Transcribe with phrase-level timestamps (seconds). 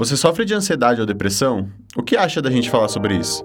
[0.00, 1.68] Você sofre de ansiedade ou depressão?
[1.94, 3.44] O que acha da gente falar sobre isso?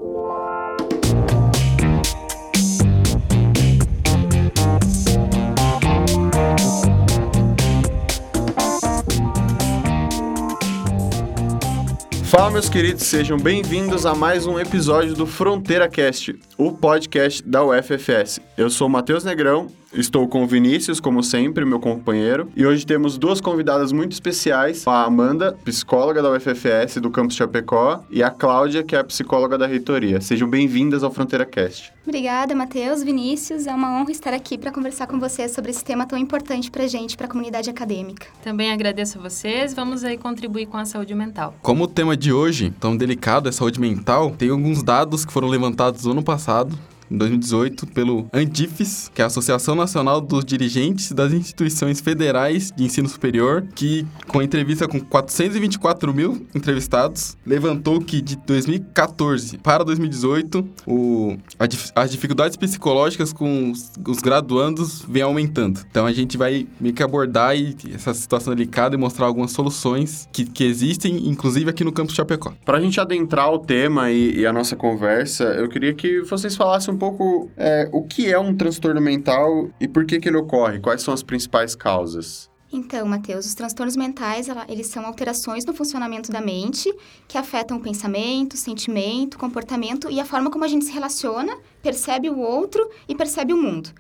[12.24, 17.66] Fala, meus queridos, sejam bem-vindos a mais um episódio do Fronteira Cast, o podcast da
[17.66, 18.40] UFFS.
[18.58, 19.68] Eu sou o Matheus Negrão
[19.98, 22.50] Estou com o Vinícius, como sempre, meu companheiro.
[22.54, 28.04] E hoje temos duas convidadas muito especiais: a Amanda, psicóloga da UFFS do campus Chapecó,
[28.12, 30.20] e a Cláudia, que é a psicóloga da reitoria.
[30.20, 31.94] Sejam bem-vindas ao Fronteira Cast.
[32.06, 33.68] Obrigada, Matheus, Vinícius.
[33.68, 36.84] É uma honra estar aqui para conversar com vocês sobre esse tema tão importante para
[36.84, 38.28] a gente, para a comunidade acadêmica.
[38.44, 39.74] Também agradeço a vocês.
[39.74, 41.56] Vamos aí contribuir com a saúde mental.
[41.62, 45.48] Como o tema de hoje, tão delicado, é saúde mental, tem alguns dados que foram
[45.48, 46.78] levantados no ano passado
[47.10, 52.84] em 2018 pelo ANDIFES, que é a Associação Nacional dos Dirigentes das Instituições Federais de
[52.84, 60.68] Ensino Superior, que, com entrevista com 424 mil entrevistados, levantou que de 2014 para 2018
[60.86, 65.82] o, a, as dificuldades psicológicas com os, os, graduandos vem aumentando.
[65.90, 67.56] Então a gente vai meio que abordar
[67.94, 72.54] essa situação delicada e mostrar algumas soluções que, que existem, inclusive aqui no campus Chapecó.
[72.66, 76.56] Para a gente adentrar o tema e, e a nossa conversa, eu queria que vocês
[76.56, 80.38] falassem um pouco é, o que é um transtorno mental e por que, que ele
[80.38, 82.50] ocorre, quais são as principais causas.
[82.72, 86.94] Então, Matheus, os transtornos mentais, eles são alterações no funcionamento da mente
[87.28, 92.30] que afetam o pensamento, sentimento, comportamento e a forma como a gente se relaciona, percebe
[92.30, 93.92] o outro e percebe o mundo.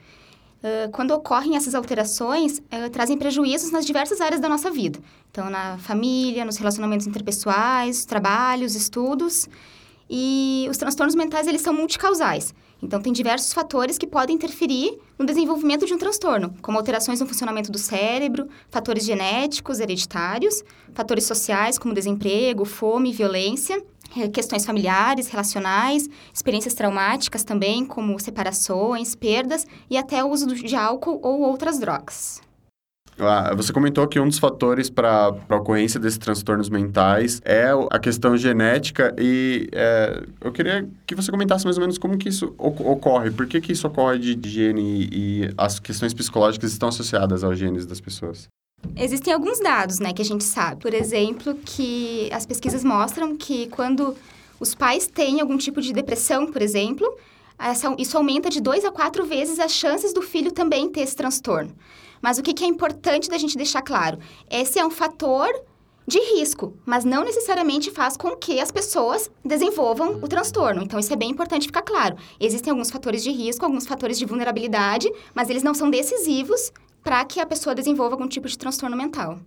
[0.65, 4.99] Uh, quando ocorrem essas alterações, uh, trazem prejuízos nas diversas áreas da nossa vida.
[5.29, 9.47] Então, na família, nos relacionamentos interpessoais, trabalhos, estudos.
[10.09, 12.53] E os transtornos mentais, eles são multicausais.
[12.85, 17.25] Então, tem diversos fatores que podem interferir no desenvolvimento de um transtorno, como alterações no
[17.25, 23.83] funcionamento do cérebro, fatores genéticos, hereditários, fatores sociais, como desemprego, fome, violência,
[24.15, 30.75] eh, questões familiares, relacionais, experiências traumáticas também, como separações, perdas e até o uso de
[30.75, 32.44] álcool ou outras drogas.
[33.17, 37.97] Ah, você comentou que um dos fatores para a ocorrência desses transtornos mentais é a
[37.97, 42.53] questão genética e é, eu queria que você comentasse mais ou menos como que isso
[42.57, 47.57] ocorre, por que, que isso ocorre de gene e as questões psicológicas estão associadas aos
[47.57, 48.49] genes das pessoas.
[48.95, 50.81] Existem alguns dados, né, que a gente sabe.
[50.81, 54.15] Por exemplo, que as pesquisas mostram que quando
[54.59, 57.07] os pais têm algum tipo de depressão, por exemplo,
[57.57, 61.15] essa, isso aumenta de dois a quatro vezes as chances do filho também ter esse
[61.15, 61.75] transtorno.
[62.21, 64.19] Mas o que, que é importante da gente deixar claro?
[64.49, 65.49] Esse é um fator
[66.07, 70.83] de risco, mas não necessariamente faz com que as pessoas desenvolvam o transtorno.
[70.83, 72.15] Então, isso é bem importante ficar claro.
[72.39, 76.71] Existem alguns fatores de risco, alguns fatores de vulnerabilidade, mas eles não são decisivos
[77.03, 79.39] para que a pessoa desenvolva algum tipo de transtorno mental.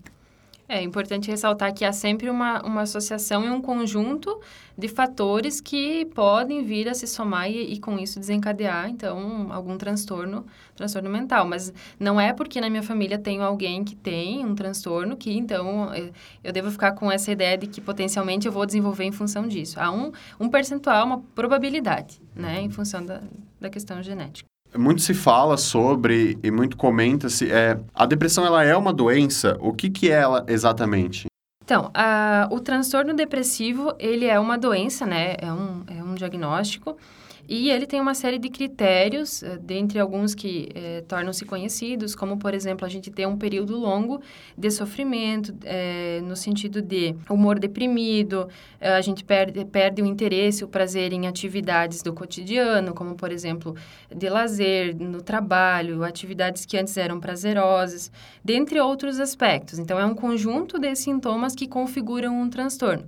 [0.68, 4.38] É importante ressaltar que há sempre uma, uma associação e um conjunto
[4.76, 9.78] de fatores que podem vir a se somar e, e, com isso desencadear, então, algum
[9.78, 10.44] transtorno,
[10.76, 11.46] transtorno mental.
[11.48, 15.94] Mas não é porque na minha família tenho alguém que tem um transtorno que, então,
[15.94, 16.12] eu,
[16.44, 19.80] eu devo ficar com essa ideia de que potencialmente eu vou desenvolver em função disso.
[19.80, 23.22] Há um, um percentual, uma probabilidade, né, em função da,
[23.58, 24.46] da questão genética
[24.78, 29.56] muito se fala sobre e muito comenta-se é a depressão ela é uma doença?
[29.60, 31.26] O que que é ela exatamente?
[31.64, 35.34] Então a, o transtorno depressivo ele é uma doença né?
[35.38, 36.96] É um, é um diagnóstico
[37.48, 42.36] e ele tem uma série de critérios, eh, dentre alguns que eh, tornam-se conhecidos, como,
[42.36, 44.20] por exemplo, a gente ter um período longo
[44.56, 48.48] de sofrimento, eh, no sentido de humor deprimido,
[48.78, 53.74] a gente perde, perde o interesse, o prazer em atividades do cotidiano, como, por exemplo,
[54.14, 58.12] de lazer, no trabalho, atividades que antes eram prazerosas,
[58.44, 59.78] dentre outros aspectos.
[59.78, 63.06] Então, é um conjunto de sintomas que configuram um transtorno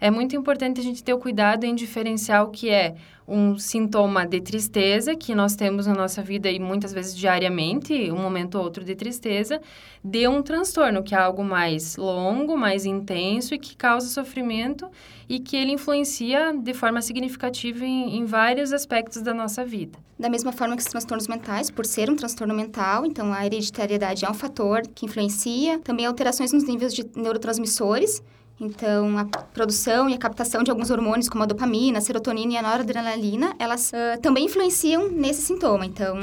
[0.00, 2.94] é muito importante a gente ter o cuidado em diferenciar o que é
[3.28, 8.20] um sintoma de tristeza que nós temos na nossa vida e muitas vezes diariamente, um
[8.20, 9.60] momento ou outro de tristeza,
[10.02, 14.88] de um transtorno, que é algo mais longo, mais intenso e que causa sofrimento
[15.28, 19.98] e que ele influencia de forma significativa em, em vários aspectos da nossa vida.
[20.18, 24.24] Da mesma forma que os transtornos mentais, por ser um transtorno mental, então a hereditariedade
[24.24, 28.22] é um fator que influencia, também alterações nos níveis de neurotransmissores,
[28.58, 32.56] então, a produção e a captação de alguns hormônios, como a dopamina, a serotonina e
[32.56, 35.84] a noradrenalina, elas uh, também influenciam nesse sintoma.
[35.84, 36.16] Então,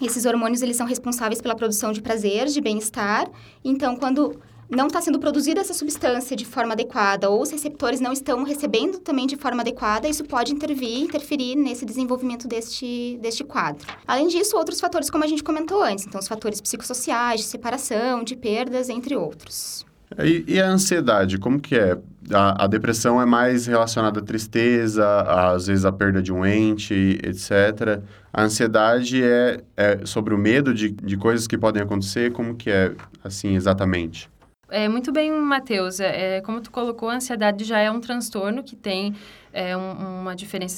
[0.00, 3.30] esses hormônios, eles são responsáveis pela produção de prazer, de bem-estar.
[3.64, 4.38] Então, quando
[4.68, 8.98] não está sendo produzida essa substância de forma adequada ou os receptores não estão recebendo
[8.98, 13.86] também de forma adequada, isso pode intervir, interferir nesse desenvolvimento deste, deste quadro.
[14.06, 18.22] Além disso, outros fatores, como a gente comentou antes, então os fatores psicossociais, de separação,
[18.22, 19.85] de perdas, entre outros.
[20.18, 21.98] E, e, a ansiedade, como que é?
[22.32, 27.18] a, a, depressão é mais relacionada à tristeza, às vezes à perda de um ente,
[27.22, 28.00] etc.
[28.32, 32.70] A ansiedade é, é sobre o medo de, de coisas que podem acontecer, como que
[32.70, 32.92] é,
[33.22, 34.28] assim, exatamente?
[34.68, 36.00] É, muito bem, Matheus.
[36.00, 39.14] É, é, como tu colocou, a ansiedade já é um transtorno que tem
[39.52, 40.76] é, um, uma diferença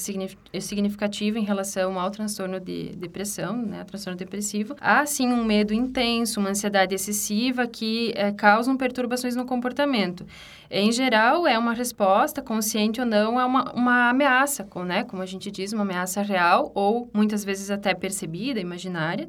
[0.59, 4.75] significativa em relação ao transtorno de depressão, né, transtorno depressivo.
[4.79, 10.23] Há, sim, um medo intenso, uma ansiedade excessiva que é, causam perturbações no comportamento.
[10.69, 15.23] Em geral, é uma resposta, consciente ou não, a uma, uma ameaça, com, né, como
[15.23, 19.27] a gente diz, uma ameaça real ou muitas vezes até percebida, imaginária,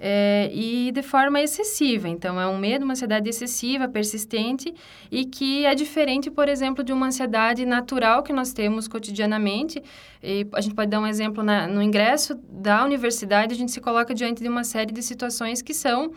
[0.00, 2.08] é, e de forma excessiva.
[2.08, 4.74] Então, é um medo, uma ansiedade excessiva, persistente
[5.10, 9.82] e que é diferente, por exemplo, de uma ansiedade natural que nós temos cotidianamente.
[10.22, 13.80] E a gente pode dar um exemplo na, no ingresso da universidade, a gente se
[13.80, 16.12] coloca diante de uma série de situações que são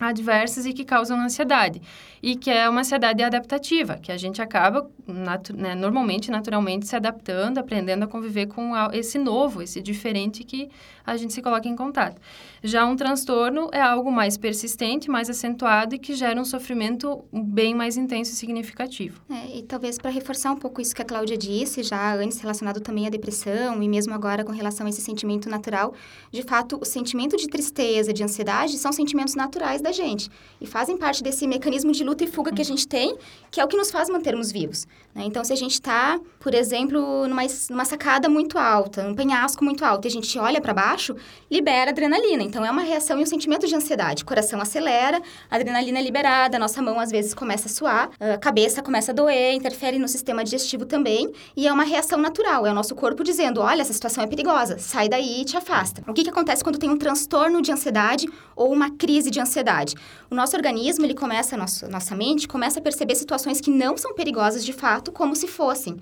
[0.00, 1.80] adversas e que causam ansiedade.
[2.22, 6.94] E que é uma ansiedade adaptativa, que a gente acaba, natu né, normalmente, naturalmente, se
[6.94, 10.70] adaptando, aprendendo a conviver com esse novo, esse diferente que
[11.04, 12.20] a gente se coloca em contato.
[12.62, 17.74] Já um transtorno é algo mais persistente, mais acentuado e que gera um sofrimento bem
[17.74, 19.20] mais intenso e significativo.
[19.28, 22.80] É, e talvez para reforçar um pouco isso que a Cláudia disse, já antes relacionado
[22.80, 25.92] também à depressão e mesmo agora com relação a esse sentimento natural,
[26.30, 30.30] de fato, o sentimento de tristeza, de ansiedade, são sentimentos naturais da gente
[30.60, 33.16] e fazem parte desse mecanismo de luta e fuga que a gente tem,
[33.50, 34.86] que é o que nos faz mantermos vivos.
[35.14, 35.24] Né?
[35.24, 39.84] Então, se a gente está, por exemplo, numa, numa sacada muito alta, num penhasco muito
[39.84, 41.16] alto, e a gente olha para baixo,
[41.50, 42.42] libera adrenalina.
[42.42, 44.22] Então, é uma reação e um sentimento de ansiedade.
[44.22, 45.20] O coração acelera,
[45.50, 49.14] adrenalina é liberada, a nossa mão às vezes começa a suar, a cabeça começa a
[49.14, 52.66] doer, interfere no sistema digestivo também, e é uma reação natural.
[52.66, 56.02] É o nosso corpo dizendo: olha, essa situação é perigosa, sai daí e te afasta.
[56.06, 59.94] O que, que acontece quando tem um transtorno de ansiedade ou uma crise de ansiedade?
[60.30, 64.12] O nosso organismo, ele começa, nosso, nossa mente, começa a perceber situações que não são
[64.12, 65.96] perigosas de fato como se fossem.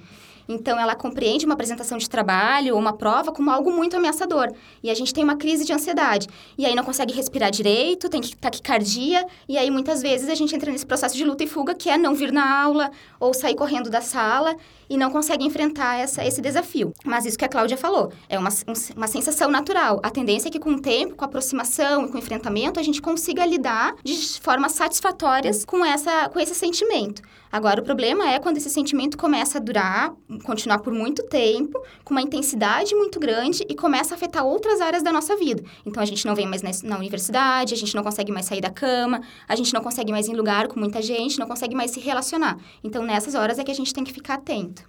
[0.49, 4.51] Então, ela compreende uma apresentação de trabalho ou uma prova como algo muito ameaçador.
[4.83, 6.27] E a gente tem uma crise de ansiedade.
[6.57, 9.27] E aí não consegue respirar direito, tem taquicardia.
[9.47, 11.99] E aí, muitas vezes, a gente entra nesse processo de luta e fuga, que é
[11.99, 14.57] não vir na aula ou sair correndo da sala
[14.91, 16.93] e não consegue enfrentar essa, esse desafio.
[17.05, 18.51] Mas isso que a Cláudia falou, é uma,
[18.97, 20.01] uma sensação natural.
[20.03, 22.83] A tendência é que com o tempo, com a aproximação e com o enfrentamento, a
[22.83, 27.23] gente consiga lidar de formas satisfatórias com, essa, com esse sentimento.
[27.53, 30.13] Agora, o problema é quando esse sentimento começa a durar,
[30.45, 35.03] continuar por muito tempo, com uma intensidade muito grande e começa a afetar outras áreas
[35.03, 35.63] da nossa vida.
[35.85, 38.71] Então, a gente não vem mais na universidade, a gente não consegue mais sair da
[38.71, 41.91] cama, a gente não consegue mais ir em lugar com muita gente, não consegue mais
[41.91, 42.57] se relacionar.
[42.85, 44.80] Então, nessas horas é que a gente tem que ficar atento.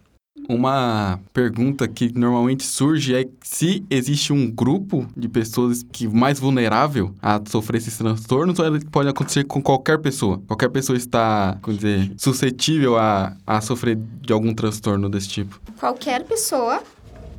[0.48, 7.14] Uma pergunta que normalmente surge é se existe um grupo de pessoas que mais vulnerável
[7.22, 10.42] a sofrer esses transtornos ou pode acontecer com qualquer pessoa?
[10.48, 15.60] Qualquer pessoa está, como dizer, suscetível a, a sofrer de algum transtorno desse tipo?
[15.80, 16.82] Qualquer pessoa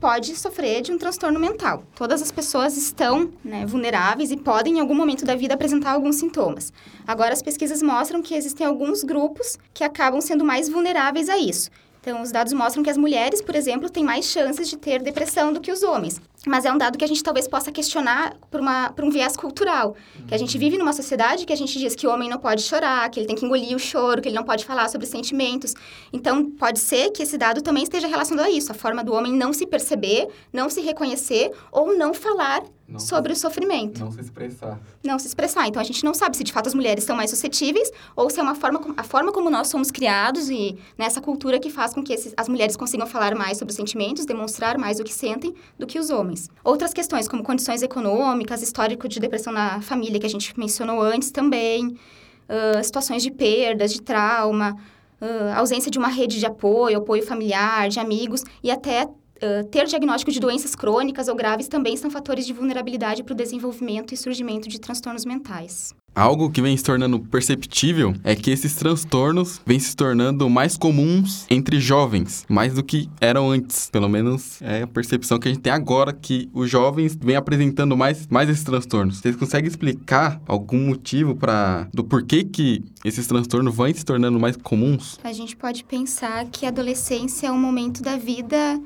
[0.03, 1.85] pode sofrer de um transtorno mental.
[1.95, 6.17] Todas as pessoas estão né, vulneráveis e podem, em algum momento da vida, apresentar alguns
[6.17, 6.73] sintomas.
[7.07, 11.71] Agora, as pesquisas mostram que existem alguns grupos que acabam sendo mais vulneráveis a isso.
[12.03, 15.53] Então, os dados mostram que as mulheres, por exemplo, têm mais chances de ter depressão
[15.53, 16.21] do que os homens.
[16.47, 19.37] Mas é um dado que a gente talvez possa questionar por, uma, por um viés
[19.37, 19.95] cultural.
[20.27, 22.63] Que a gente vive numa sociedade que a gente diz que o homem não pode
[22.63, 25.75] chorar, que ele tem que engolir o choro, que ele não pode falar sobre sentimentos.
[26.13, 28.73] Então, pode ser que esse dado também esteja relacionado a isso.
[28.73, 33.35] A forma do homem não se perceber, não se reconhecer ou não falar não sobre
[33.35, 34.01] se, o sofrimento.
[34.01, 34.81] Não se expressar.
[35.03, 35.67] Não se expressar.
[35.69, 38.39] Então, a gente não sabe se de fato as mulheres são mais suscetíveis ou se
[38.39, 42.03] é uma forma, a forma como nós somos criados e nessa cultura que faz com
[42.03, 45.55] que esses, as mulheres consigam falar mais sobre os sentimentos, demonstrar mais o que sentem
[45.79, 46.32] do que os homens.
[46.65, 51.31] Outras questões, como condições econômicas, histórico de depressão na família, que a gente mencionou antes
[51.31, 54.77] também, uh, situações de perdas, de trauma,
[55.21, 59.09] uh, ausência de uma rede de apoio, apoio familiar, de amigos e até
[59.43, 63.37] Uh, ter diagnóstico de doenças crônicas ou graves também são fatores de vulnerabilidade para o
[63.37, 65.93] desenvolvimento e surgimento de transtornos mentais.
[66.15, 71.47] Algo que vem se tornando perceptível é que esses transtornos vêm se tornando mais comuns
[71.49, 73.89] entre jovens, mais do que eram antes.
[73.91, 77.97] Pelo menos é a percepção que a gente tem agora que os jovens vêm apresentando
[77.97, 79.21] mais, mais esses transtornos.
[79.21, 84.57] Vocês conseguem explicar algum motivo para do porquê que esses transtornos vão se tornando mais
[84.57, 85.19] comuns?
[85.25, 88.79] A gente pode pensar que a adolescência é um momento da vida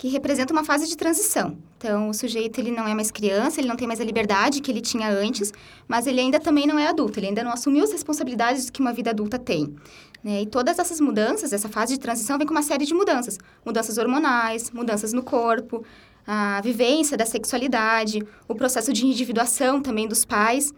[0.00, 1.58] que representa uma fase de transição.
[1.76, 4.70] Então, o sujeito ele não é mais criança, ele não tem mais a liberdade que
[4.70, 5.52] ele tinha antes,
[5.86, 8.94] mas ele ainda também não é adulto, ele ainda não assumiu as responsabilidades que uma
[8.94, 9.76] vida adulta tem.
[10.24, 10.40] Né?
[10.40, 13.36] E todas essas mudanças, essa fase de transição vem com uma série de mudanças.
[13.62, 15.84] Mudanças hormonais, mudanças no corpo,
[16.26, 20.72] a vivência da sexualidade, o processo de individuação também dos pais.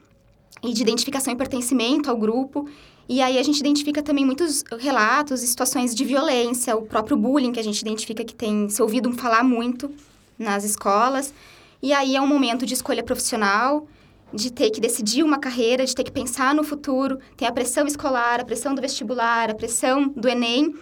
[0.62, 2.69] E de identificação e pertencimento ao grupo.
[3.09, 7.52] E aí a gente identifica também muitos relatos e situações de violência, o próprio bullying
[7.52, 9.90] que a gente identifica que tem se ouvido falar muito
[10.38, 11.35] nas escolas.
[11.83, 13.87] E aí é um momento de escolha profissional,
[14.33, 17.19] de ter que decidir uma carreira, de ter que pensar no futuro.
[17.37, 20.75] Tem a pressão escolar, a pressão do vestibular, a pressão do Enem.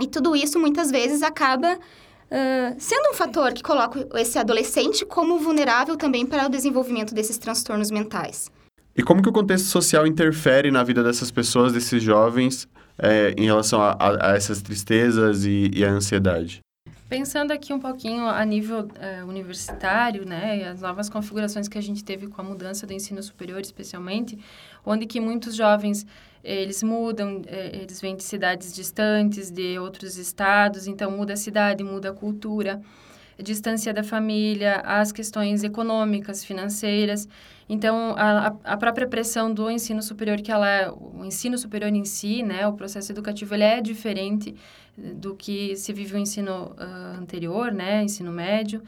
[0.00, 5.38] E tudo isso muitas vezes acaba uh, sendo um fator que coloca esse adolescente como
[5.38, 8.50] vulnerável também para o desenvolvimento desses transtornos mentais.
[8.94, 12.68] E como que o contexto social interfere na vida dessas pessoas, desses jovens,
[12.98, 16.60] é, em relação a, a, a, essas tristezas e, e a ansiedade?
[17.08, 22.04] Pensando aqui um pouquinho a nível é, universitário, né, as novas configurações que a gente
[22.04, 24.38] teve com a mudança do ensino superior, especialmente,
[24.84, 26.06] onde que muitos jovens
[26.44, 31.84] eles mudam, é, eles vêm de cidades distantes, de outros estados, então muda a cidade,
[31.84, 32.80] muda a cultura,
[33.40, 37.28] distância da família, as questões econômicas, financeiras.
[37.68, 42.04] Então, a, a própria pressão do ensino superior, que ela é, o ensino superior em
[42.04, 44.54] si, né, o processo educativo, ele é diferente
[44.96, 48.82] do que se vive o ensino uh, anterior, né, ensino médio.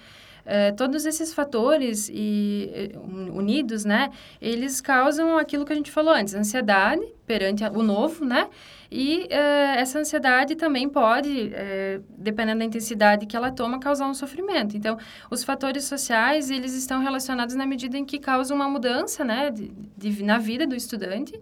[0.45, 2.93] Uh, todos esses fatores e,
[3.33, 4.11] unidos, né,
[4.43, 8.51] eles causam aquilo que a gente falou antes, ansiedade perante o novo, né,
[8.91, 14.13] e uh, essa ansiedade também pode, uh, dependendo da intensidade que ela toma, causar um
[14.13, 14.77] sofrimento.
[14.77, 14.99] Então,
[15.31, 19.73] os fatores sociais, eles estão relacionados na medida em que causam uma mudança, né, de,
[19.97, 21.33] de na vida do estudante,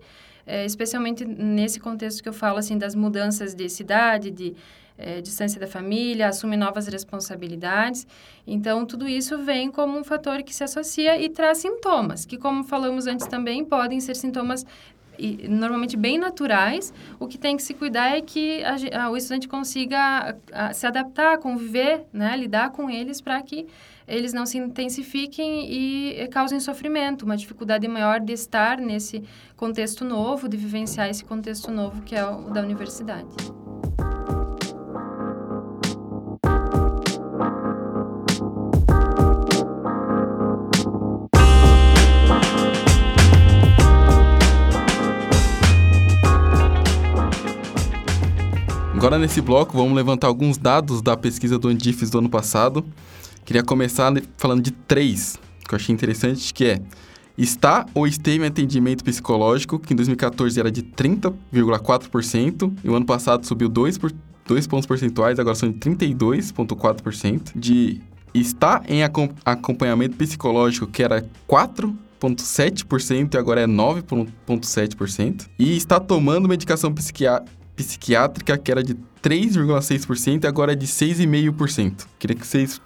[0.65, 4.55] especialmente nesse contexto que eu falo, assim, das mudanças de cidade, de
[5.03, 8.07] é, distância da família, assume novas responsabilidades.
[8.47, 12.65] Então, tudo isso vem como um fator que se associa e traz sintomas, que, como
[12.65, 14.65] falamos antes também, podem ser sintomas
[15.19, 16.93] e, normalmente bem naturais.
[17.19, 20.87] O que tem que se cuidar é que a, a, o estudante consiga a, se
[20.87, 23.67] adaptar, conviver, né, lidar com eles para que
[24.07, 29.23] eles não se intensifiquem e causem sofrimento, uma dificuldade maior de estar nesse
[29.57, 33.29] contexto novo, de vivenciar esse contexto novo que é o da universidade.
[49.03, 52.85] Agora nesse bloco vamos levantar alguns dados da pesquisa do Andifes do ano passado.
[53.45, 56.81] Queria começar falando de três, que eu achei interessante, que é
[57.37, 63.05] está ou esteve em atendimento psicológico, que em 2014 era de 30,4%, e o ano
[63.05, 64.13] passado subiu 2, por,
[64.47, 67.51] 2 pontos percentuais, agora são de 32,4%.
[67.57, 68.01] De
[68.33, 75.49] está em acompanhamento psicológico, que era 4,7% e agora é 9,7%.
[75.59, 82.07] E está tomando medicação psiquiátrica psiquiátrica, que era de 3,6% e agora é de 6,5%.
[82.19, 82.81] Queria que vocês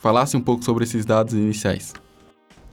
[0.00, 1.92] falassem um pouco sobre esses dados iniciais.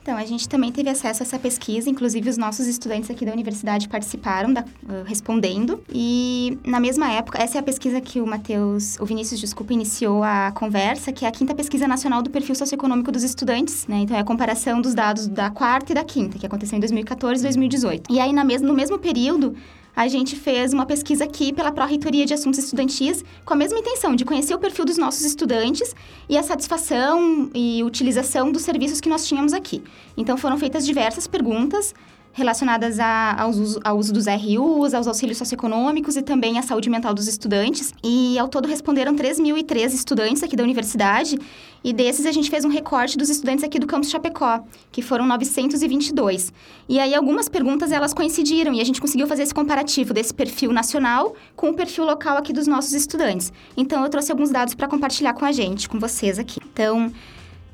[0.05, 3.31] Então, a gente também teve acesso a essa pesquisa, inclusive os nossos estudantes aqui da
[3.31, 5.83] universidade participaram da, uh, respondendo.
[5.91, 10.21] E na mesma época, essa é a pesquisa que o Matheus, o Vinícius, desculpa, iniciou
[10.23, 13.97] a conversa, que é a quinta pesquisa nacional do perfil socioeconômico dos estudantes, né?
[13.97, 17.41] Então é a comparação dos dados da quarta e da quinta, que aconteceu em 2014
[17.41, 18.13] e 2018.
[18.13, 19.55] E aí, na mes no mesmo período,
[19.95, 24.15] a gente fez uma pesquisa aqui pela Pró-Reitoria de Assuntos Estudantis com a mesma intenção,
[24.15, 25.95] de conhecer o perfil dos nossos estudantes
[26.27, 29.81] e a satisfação e utilização dos serviços que nós tínhamos aqui.
[30.17, 31.93] Então, foram feitas diversas perguntas
[32.35, 36.89] relacionadas a, ao, uso, ao uso dos RUs, aos auxílios socioeconômicos e também à saúde
[36.89, 37.93] mental dos estudantes.
[38.03, 41.39] E ao todo responderam 3.003 estudantes aqui da universidade,
[41.81, 44.59] e desses a gente fez um recorte dos estudantes aqui do campus Chapecó,
[44.91, 46.51] que foram 922.
[46.89, 50.73] E aí algumas perguntas elas coincidiram e a gente conseguiu fazer esse comparativo desse perfil
[50.73, 53.53] nacional com o perfil local aqui dos nossos estudantes.
[53.77, 56.59] Então eu trouxe alguns dados para compartilhar com a gente, com vocês aqui.
[56.73, 57.13] Então,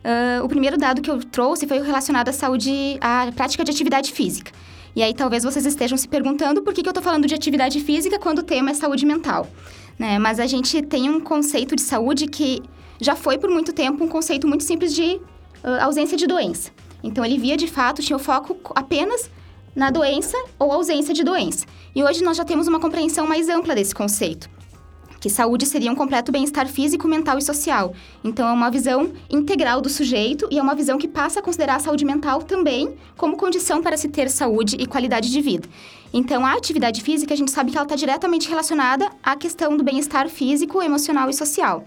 [0.04, 4.12] Uh, o primeiro dado que eu trouxe foi relacionado à saúde, à prática de atividade
[4.12, 4.52] física.
[4.96, 7.80] E aí talvez vocês estejam se perguntando por que, que eu estou falando de atividade
[7.80, 9.48] física quando o tema é saúde mental.
[9.98, 10.18] Né?
[10.18, 12.64] Mas a gente tem um conceito de saúde que
[13.00, 15.22] já foi por muito tempo um conceito muito simples de
[15.64, 16.72] uh, ausência de doença.
[17.04, 19.30] Então ele via de fato, tinha o foco apenas
[19.76, 21.66] na doença ou ausência de doença.
[21.96, 24.50] E hoje nós já temos uma compreensão mais ampla desse conceito
[25.22, 27.94] que saúde seria um completo bem-estar físico, mental e social.
[28.24, 31.76] Então, é uma visão integral do sujeito e é uma visão que passa a considerar
[31.76, 35.70] a saúde mental também como condição para se ter saúde e qualidade de vida.
[36.12, 39.84] Então, a atividade física, a gente sabe que ela está diretamente relacionada à questão do
[39.84, 41.86] bem-estar físico, emocional e social.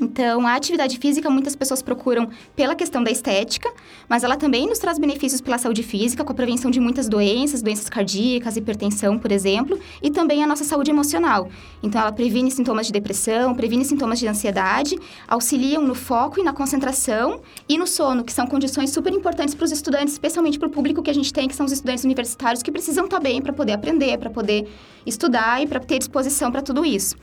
[0.00, 3.72] Então, a atividade física muitas pessoas procuram pela questão da estética,
[4.08, 7.62] mas ela também nos traz benefícios pela saúde física, com a prevenção de muitas doenças,
[7.62, 11.48] doenças cardíacas, hipertensão, por exemplo, e também a nossa saúde emocional.
[11.82, 16.52] Então, ela previne sintomas de depressão, previne sintomas de ansiedade, auxiliam no foco e na
[16.52, 20.70] concentração e no sono, que são condições super importantes para os estudantes, especialmente para o
[20.70, 23.52] público que a gente tem, que são os estudantes universitários, que precisam estar bem para
[23.52, 24.68] poder aprender, para poder
[25.06, 27.16] estudar e para ter disposição para tudo isso.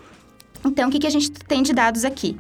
[0.66, 2.38] Então, o que, que a gente tem de dados aqui?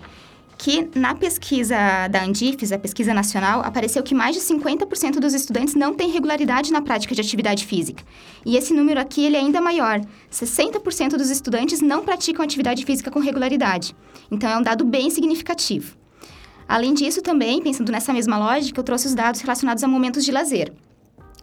[0.58, 1.76] Que na pesquisa
[2.10, 6.72] da Andifes, a pesquisa nacional, apareceu que mais de 50% dos estudantes não têm regularidade
[6.72, 8.04] na prática de atividade física.
[8.46, 10.02] E esse número aqui ele é ainda maior.
[10.32, 13.96] 60% dos estudantes não praticam atividade física com regularidade.
[14.32, 15.96] Então é um dado bem significativo.
[16.68, 20.32] Além disso, também, pensando nessa mesma lógica, eu trouxe os dados relacionados a momentos de
[20.32, 20.74] lazer.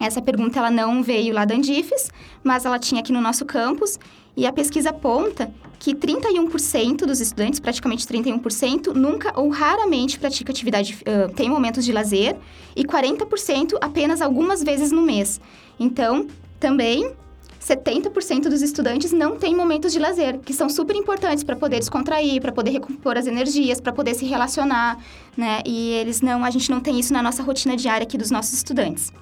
[0.01, 2.11] Essa pergunta ela não veio lá da Andifes,
[2.43, 3.99] mas ela tinha aqui no nosso campus,
[4.37, 10.99] e a pesquisa aponta que 31% dos estudantes, praticamente 31%, nunca ou raramente pratica atividade,
[11.03, 12.37] uh, tem momentos de lazer,
[12.75, 15.41] e 40% apenas algumas vezes no mês.
[15.79, 16.27] Então,
[16.59, 17.13] também
[17.61, 22.41] 70% dos estudantes não têm momentos de lazer, que são super importantes para poder descontrair,
[22.41, 24.99] para poder recompor as energias, para poder se relacionar,
[25.37, 25.61] né?
[25.67, 28.55] E eles não, a gente não tem isso na nossa rotina diária aqui dos nossos
[28.55, 29.13] estudantes.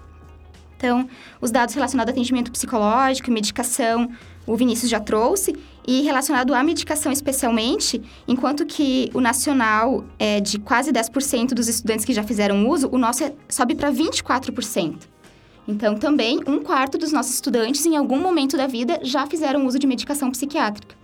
[0.78, 1.08] Então,
[1.40, 4.08] os dados relacionados a atendimento psicológico, medicação,
[4.46, 5.54] o Vinícius já trouxe,
[5.84, 12.04] e relacionado à medicação especialmente, enquanto que o nacional é de quase 10% dos estudantes
[12.04, 14.96] que já fizeram uso, o nosso é, sobe para 24%.
[15.66, 19.78] Então, também, um quarto dos nossos estudantes, em algum momento da vida, já fizeram uso
[19.80, 20.94] de medicação psiquiátrica.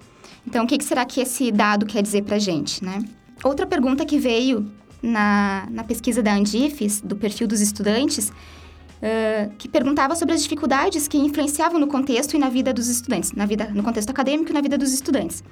[0.46, 3.02] Então, o que, que será que esse dado quer dizer para a gente, né?
[3.42, 4.70] Outra pergunta que veio
[5.02, 8.32] na, na pesquisa da Andifes, do perfil dos estudantes,
[9.58, 13.44] que perguntava sobre as dificuldades que influenciavam no contexto e na vida dos estudantes, na
[13.44, 15.44] vida, no contexto acadêmico e na vida dos estudantes.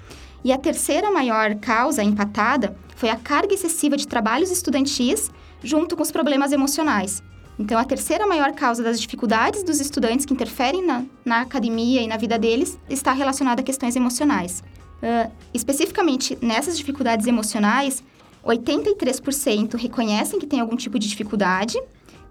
[0.42, 5.30] E a terceira maior causa empatada foi a carga excessiva de trabalhos estudantis
[5.62, 7.22] junto com os problemas emocionais.
[7.58, 12.06] Então, a terceira maior causa das dificuldades dos estudantes que interferem na, na academia e
[12.06, 14.62] na vida deles está relacionada a questões emocionais.
[15.02, 18.02] Uh, especificamente nessas dificuldades emocionais,
[18.44, 21.78] 83% reconhecem que tem algum tipo de dificuldade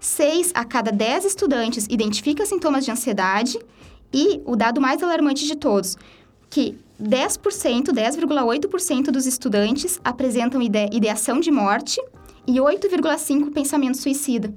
[0.02, 3.56] 6 a cada 10 estudantes identifica sintomas de ansiedade
[4.12, 5.96] e o dado mais alarmante de todos,
[6.50, 12.02] que 10%, 10,8% dos estudantes apresentam ide ideação de morte
[12.44, 14.52] e 8,5% pensamento suicida.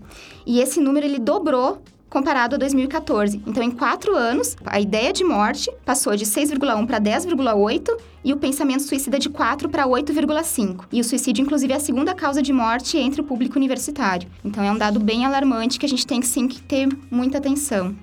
[0.48, 1.80] E esse número ele dobrou
[2.10, 3.42] comparado a 2014.
[3.46, 8.38] Então, em quatro anos, a ideia de morte passou de 6,1 para 10,8 e o
[8.38, 10.86] pensamento suicida de 4 para 8,5.
[10.92, 14.30] E o suicídio, inclusive, é a segunda causa de morte entre o público universitário.
[14.44, 17.96] Então, é um dado bem alarmante que a gente tem sim que ter muita atenção.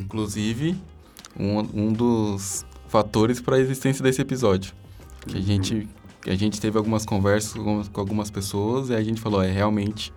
[0.00, 0.76] Inclusive,
[1.38, 4.72] um, um dos fatores para a existência desse episódio.
[5.26, 5.88] Que a gente,
[6.26, 10.12] a gente teve algumas conversas com, algumas pessoas e a gente falou, é realmente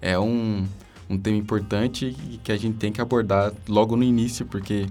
[0.00, 0.66] é um
[1.08, 4.86] um tema importante que a gente tem que abordar logo no início, porque,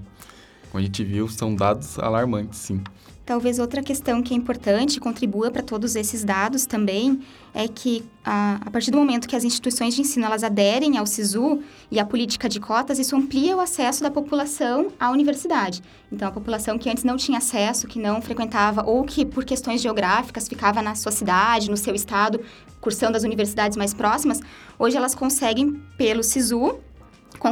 [0.72, 2.82] como a gente viu, são dados alarmantes, sim.
[3.26, 7.20] Talvez outra questão que é importante, contribua para todos esses dados também,
[7.56, 11.08] é que a, a, partir do momento que as instituições de ensino elas aderem ao
[11.08, 11.60] SISU
[11.90, 15.82] e à política de cotas, isso amplia o acesso da população à universidade.
[16.12, 19.82] Então, a população que antes não tinha acesso, que não frequentava ou que por questões
[19.82, 22.40] geográficas ficava na sua cidade, no seu estado,
[22.80, 24.40] cursando as universidades mais próximas,
[24.78, 26.78] hoje elas conseguem, pelo SISU,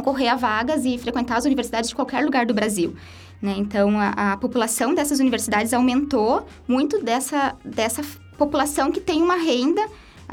[0.02, 2.94] concorrer a vagas e frequentar as universidades de qualquer lugar do Brasil.
[3.40, 3.54] Né?
[3.58, 8.02] Então, a, a, população dessas universidades aumentou muito dessa, dessa
[8.38, 9.86] população que tem uma renda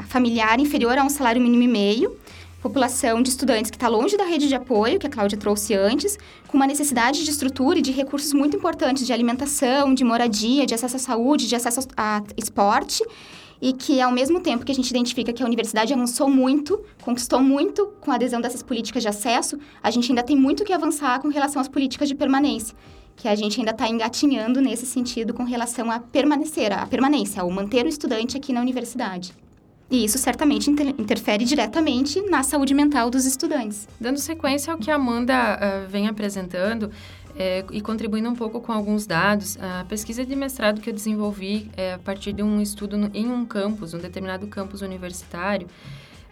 [0.08, 2.16] familiar inferior a um salário mínimo e meio,
[2.62, 6.16] população de estudantes que está longe da rede de apoio, que a Cláudia trouxe antes,
[6.48, 10.74] com uma necessidade de estrutura e de recursos muito importantes de alimentação, de moradia, de
[10.74, 13.04] acesso à saúde, de acesso a esporte,
[13.62, 17.40] e que, ao mesmo tempo que a gente identifica que a universidade avançou muito, conquistou
[17.40, 21.20] muito com a adesão dessas políticas de acesso, a gente ainda tem muito que avançar
[21.20, 22.76] com relação às políticas de permanência,
[23.14, 27.48] que a gente ainda está engatinhando nesse sentido com relação a permanecer, a permanência, ao
[27.52, 29.32] manter o estudante aqui na universidade.
[29.92, 33.86] E isso certamente interfere diretamente na saúde mental dos estudantes.
[34.00, 36.90] Dando sequência ao que a Amanda uh, vem apresentando,
[37.36, 41.70] é, e contribuindo um pouco com alguns dados, a pesquisa de mestrado que eu desenvolvi
[41.76, 45.66] é, a partir de um estudo no, em um campus, um determinado campus universitário,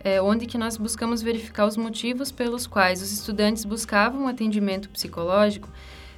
[0.03, 5.69] é, onde que nós buscamos verificar os motivos pelos quais os estudantes buscavam atendimento psicológico,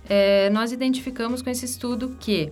[0.08, 2.50] é, nós identificamos com esse estudo que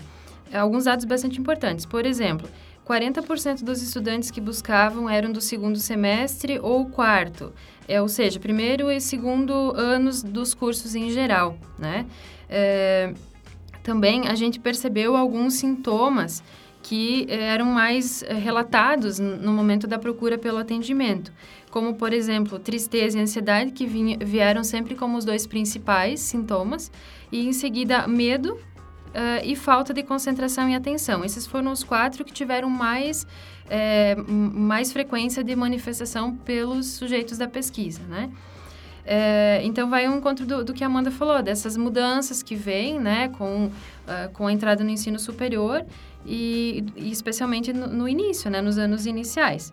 [0.53, 1.85] alguns dados bastante importantes.
[1.85, 2.49] Por exemplo,
[2.87, 7.53] 40% dos estudantes que buscavam eram do segundo semestre ou quarto,
[7.91, 12.07] é, ou seja, primeiro e segundo anos dos cursos em geral, né?
[12.49, 13.13] É,
[13.83, 16.43] também a gente percebeu alguns sintomas
[16.83, 21.33] que eh, eram mais eh, relatados no momento da procura pelo atendimento,
[21.71, 26.91] como, por exemplo, tristeza e ansiedade, que vieram sempre como os dois principais sintomas,
[27.31, 28.59] e em seguida, medo
[29.11, 31.25] uh, e falta de concentração e atenção.
[31.25, 33.27] Esses foram os quatro que tiveram mais,
[33.69, 38.31] é, mais frequência de manifestação pelos sujeitos da pesquisa, né?
[39.05, 43.01] É, então, vai ao encontro do, do, que a Amanda falou, dessas mudanças que vêm,
[43.01, 45.85] né, com, uh, com a entrada no ensino superior
[46.25, 49.73] e, e especialmente no, no, início, né, nos anos iniciais.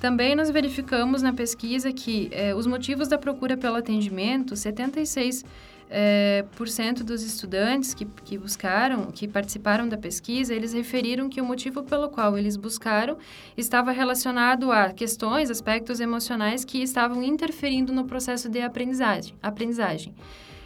[0.00, 5.42] Também nós verificamos na pesquisa que eh, os motivos da procura pelo atendimento, 76
[5.90, 11.40] é, por cento dos estudantes que, que buscaram, que participaram da pesquisa, eles referiram que
[11.40, 13.16] o motivo pelo qual eles buscaram
[13.56, 19.34] estava relacionado a questões, aspectos emocionais que estavam interferindo no processo de aprendizagem.
[19.42, 20.14] aprendizagem.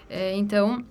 [0.08, 0.84] É, então,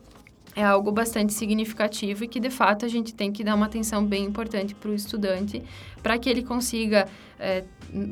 [0.55, 4.03] é algo bastante significativo e que, de fato, a gente tem que dar uma atenção
[4.03, 5.63] bem importante para o estudante,
[6.01, 7.07] para que ele consiga
[7.39, 7.63] é,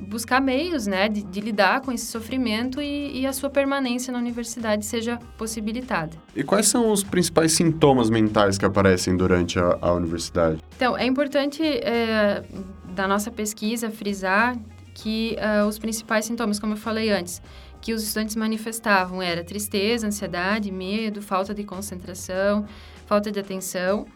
[0.08, 4.20] buscar meios né, de, de, lidar com esse sofrimento e, e, a sua permanência na
[4.20, 6.12] universidade seja possibilitada.
[6.36, 10.60] E quais são os principais sintomas mentais que aparecem durante a, a universidade?
[10.76, 12.44] Então, é importante, é,
[12.90, 14.56] da nossa pesquisa, frisar
[14.94, 17.42] que uh, os principais sintomas, como eu falei antes,
[17.82, 22.66] que os estudantes manifestavam era tristeza, ansiedade, medo, falta de concentração,
[23.06, 24.08] falta de atenção.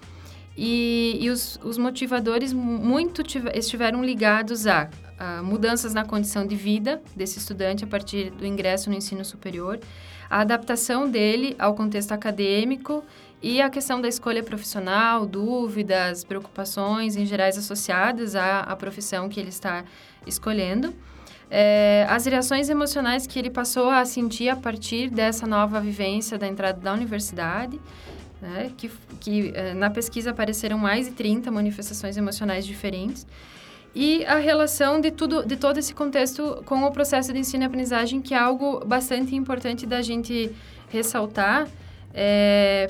[0.62, 7.02] E, e os, os, motivadores muito estiveram ligados a, a, mudanças na condição de vida
[7.16, 9.80] desse estudante a partir do ingresso no ensino superior,
[10.30, 13.02] a adaptação dele ao contexto acadêmico
[13.42, 19.40] e a questão da escolha profissional, dúvidas, preocupações em gerais associadas à, à profissão que
[19.40, 19.86] ele está
[20.28, 20.94] escolhendo.
[21.50, 26.46] É, as reações emocionais que ele passou a sentir a partir dessa nova vivência da
[26.46, 27.80] entrada da universidade,
[28.42, 33.26] né, que, que é, na pesquisa apareceram mais de 30 manifestações emocionais diferentes,
[33.94, 37.66] e a relação de tudo, de todo esse contexto com o processo de ensino e
[37.66, 40.52] aprendizagem, que é algo bastante importante da gente
[40.90, 41.68] ressaltar,
[42.14, 42.90] é,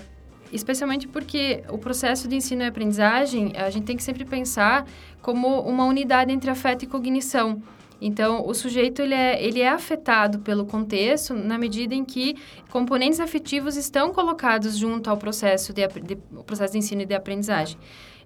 [0.52, 4.86] especialmente porque o processo de ensino e aprendizagem a gente tem que sempre pensar
[5.22, 7.62] como uma unidade entre afeto e cognição.
[8.02, 12.36] Então, o sujeito ele é, ele é afetado pelo contexto na medida em que
[12.70, 17.78] componentes afetivos estão colocados junto ao processo de, de, processo de ensino e de aprendizagem.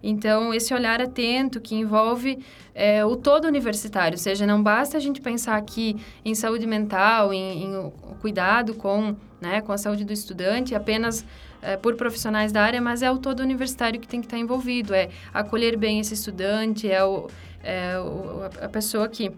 [0.06, 2.38] Então, esse olhar atento que envolve
[2.76, 7.34] é, o todo universitário, ou seja, não basta a gente pensar aqui em saúde mental,
[7.34, 11.26] em, em cuidado com, né, com a saúde do estudante, apenas
[11.62, 14.94] é, por profissionais da área, mas é o todo universitário que tem que estar envolvido,
[14.94, 17.28] é acolher bem esse estudante, é, o,
[17.64, 19.32] é o, a pessoa que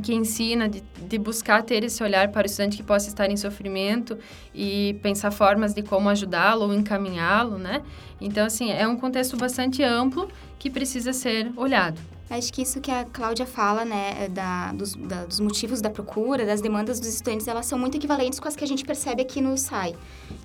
[0.00, 3.36] que ensina de, de, buscar ter esse olhar para o estudante que possa estar em
[3.36, 4.18] sofrimento
[4.54, 7.82] e pensar formas de como ajudá-lo ou encaminhá-lo, né?
[8.20, 10.28] Então, assim, é um contexto bastante amplo
[10.58, 12.00] que precisa ser olhado.
[12.30, 15.90] Acho que isso que a Cláudia fala, né, é da, dos, da, dos motivos da
[15.90, 19.20] procura, das demandas dos estudantes, elas são muito equivalentes com as que a gente percebe
[19.20, 19.94] aqui no SAI.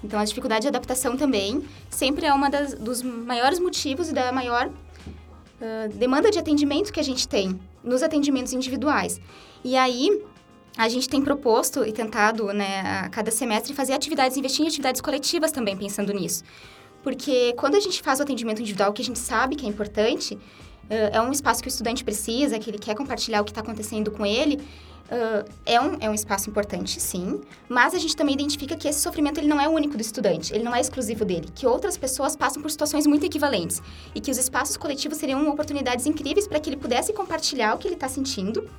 [0.04, 4.34] Então, a dificuldade de adaptação também sempre é uma das, dos maiores motivos e da
[4.34, 7.58] maior uh, demanda de atendimento que a gente tem
[7.88, 9.20] nos atendimentos individuais.
[9.64, 10.22] E aí,
[10.78, 15.02] a gente tem proposto e tentado, né, a cada semestre fazer atividades, investir em atividades
[15.02, 16.44] coletivas também, pensando nisso.
[17.02, 20.38] Porque quando a gente faz o atendimento individual, que a gente sabe que é importante,
[20.90, 24.12] é um espaço que o estudante precisa, que ele quer compartilhar o que está acontecendo
[24.12, 24.62] com ele,
[25.08, 29.00] Uh, é, um, é um espaço importante, sim, mas a gente também identifica que esse
[29.00, 32.36] sofrimento ele não é único do estudante, ele não é exclusivo dele, que outras pessoas
[32.36, 33.82] passam por situações muito equivalentes.
[34.14, 37.88] E que os espaços coletivos seriam oportunidades incríveis para que ele pudesse compartilhar o que
[37.88, 38.70] ele está sentindo,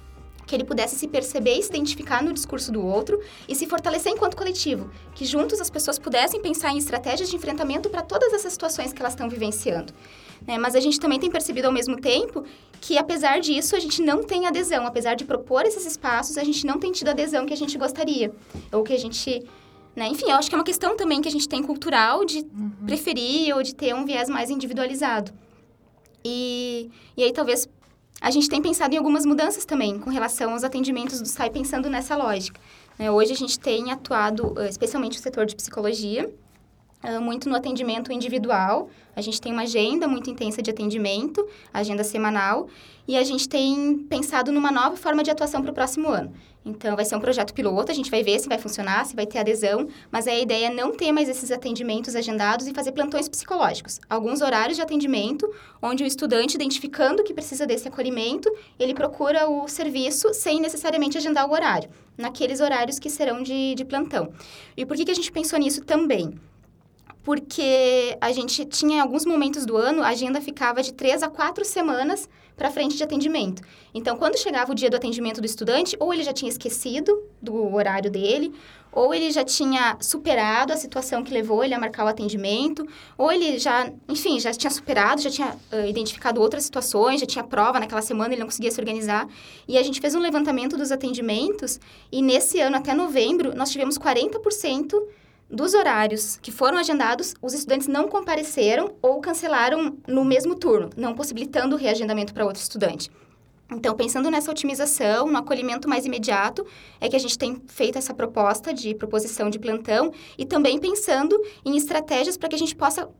[0.48, 4.10] que ele pudesse se perceber e se identificar no discurso do outro e se fortalecer
[4.10, 8.54] enquanto coletivo, que juntos as pessoas pudessem pensar em estratégias de enfrentamento para todas essas
[8.54, 9.92] situações que elas estão vivenciando.
[10.46, 10.56] Né?
[10.56, 12.44] Mas a gente também tem percebido ao mesmo tempo
[12.80, 14.86] que, apesar disso, a gente não tem adesão.
[14.86, 17.76] Apesar de propor esses espaços, a gente não tem tido a adesão que a gente
[17.76, 18.32] gostaria.
[18.72, 19.44] Ou que a gente.
[19.94, 20.06] Né?
[20.08, 22.70] Enfim, eu acho que é uma questão também que a gente tem cultural de uhum.
[22.86, 25.32] preferir ou de ter um viés mais individualizado.
[26.24, 27.68] E, e aí, talvez,
[28.20, 31.88] a gente tem pensado em algumas mudanças também com relação aos atendimentos do SAI, pensando
[31.88, 32.60] nessa lógica.
[32.98, 33.10] Né?
[33.10, 36.28] Hoje, a gente tem atuado, eh, especialmente o setor de psicologia,
[37.20, 38.90] muito no atendimento individual.
[39.14, 42.68] A gente tem uma agenda muito intensa de atendimento, agenda semanal,
[43.06, 46.32] e a gente tem pensado numa nova forma de atuação para o próximo ano.
[46.64, 49.26] Então, vai ser um projeto piloto, a gente vai ver se vai funcionar, se vai
[49.26, 53.28] ter adesão, mas a ideia é não ter mais esses atendimentos agendados e fazer plantões
[53.28, 53.98] psicológicos.
[54.10, 59.66] Alguns horários de atendimento, onde o estudante, identificando que precisa desse acolhimento, ele procura o
[59.66, 64.30] serviço sem necessariamente agendar o horário, naqueles horários que serão de, de plantão.
[64.76, 66.38] E por que, que a gente pensou nisso também?
[67.28, 71.28] Porque a gente tinha em alguns momentos do ano, a agenda ficava de três a
[71.28, 73.60] quatro semanas para frente de atendimento.
[73.92, 77.74] Então, quando chegava o dia do atendimento do estudante, ou ele já tinha esquecido do
[77.74, 78.54] horário dele,
[78.90, 82.88] ou ele já tinha superado a situação que levou ele a marcar o atendimento,
[83.18, 87.44] ou ele já, enfim, já tinha superado, já tinha uh, identificado outras situações, já tinha
[87.44, 89.28] prova naquela semana, ele não conseguia se organizar.
[89.68, 91.78] E a gente fez um levantamento dos atendimentos,
[92.10, 94.98] e nesse ano, até novembro, nós tivemos 40%
[95.50, 101.14] dos horários que foram agendados, os estudantes não compareceram ou cancelaram no mesmo turno, não
[101.14, 103.10] possibilitando o reagendamento para outro estudante.
[103.70, 106.66] Então, pensando nessa otimização, no acolhimento mais imediato,
[106.98, 111.38] é que a gente tem feito essa proposta de proposição de plantão e também pensando
[111.62, 113.10] em estratégias para que a gente possa uh,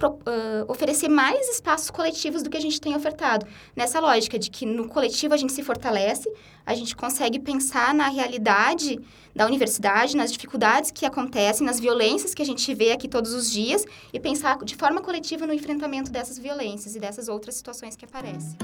[0.66, 3.46] oferecer mais espaços coletivos do que a gente tem ofertado.
[3.76, 6.32] Nessa lógica de que no coletivo a gente se fortalece,
[6.64, 8.98] a gente consegue pensar na realidade
[9.37, 13.50] da universidade, nas dificuldades que acontecem, nas violências que a gente vê aqui todos os
[13.50, 18.06] dias e pensar de forma coletiva no enfrentamento dessas violências e dessas outras situações que
[18.06, 18.56] aparecem.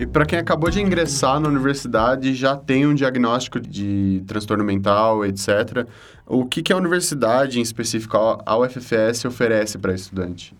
[0.00, 5.26] E para quem acabou de ingressar na universidade já tem um diagnóstico de transtorno mental,
[5.26, 5.86] etc.
[6.26, 10.56] O que, que a universidade, em específico a UFFS, oferece para estudante?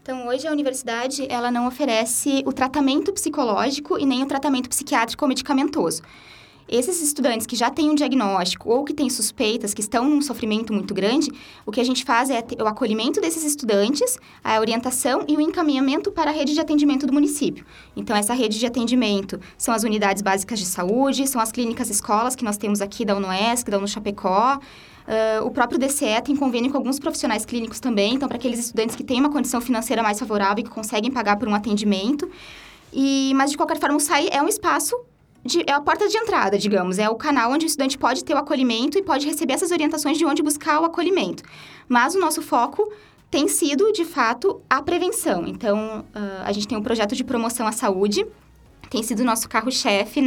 [0.00, 5.24] Então, hoje a universidade ela não oferece o tratamento psicológico e nem o tratamento psiquiátrico
[5.24, 6.00] ou medicamentoso.
[6.68, 10.70] Esses estudantes que já têm um diagnóstico ou que têm suspeitas, que estão num sofrimento
[10.70, 11.32] muito grande,
[11.64, 16.12] o que a gente faz é o acolhimento desses estudantes, a orientação e o encaminhamento
[16.12, 17.64] para a rede de atendimento do município.
[17.96, 22.36] Então, essa rede de atendimento são as unidades básicas de saúde, são as clínicas escolas
[22.36, 24.60] que nós temos aqui da UNOESC, da UNOChapecó,
[25.08, 28.94] Uh, o próprio DCE tem convênio com alguns profissionais clínicos também, então, para aqueles estudantes
[28.94, 32.30] que têm uma condição financeira mais favorável e que conseguem pagar por um atendimento.
[32.92, 34.94] E, mas, de qualquer forma, o SAI é um espaço
[35.44, 36.98] de, é a porta de entrada, digamos.
[36.98, 40.18] É o canal onde o estudante pode ter o acolhimento e pode receber essas orientações
[40.18, 41.42] de onde buscar o acolhimento.
[41.88, 42.92] Mas o nosso foco
[43.30, 45.46] tem sido, de fato, a prevenção.
[45.46, 48.26] Então, uh, a gente tem um projeto de promoção à saúde,
[48.88, 50.22] tem sido o nosso carro-chefe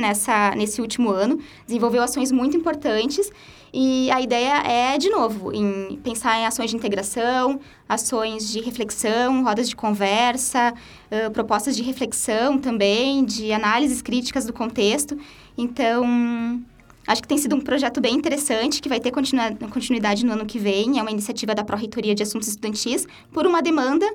[0.56, 3.32] nesse último ano, desenvolveu ações muito importantes
[3.73, 9.43] e a ideia é, de novo, em pensar em ações de integração, ações de reflexão,
[9.43, 10.73] rodas de conversa,
[11.10, 15.17] uh, propostas de reflexão também, de análises críticas do contexto.
[15.57, 16.62] Então,
[17.07, 20.60] acho que tem sido um projeto bem interessante, que vai ter continuidade no ano que
[20.60, 20.99] vem.
[20.99, 24.05] É uma iniciativa da Pró-Reitoria de Assuntos Estudantis, por uma demanda